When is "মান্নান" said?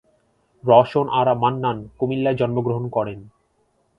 1.35-1.77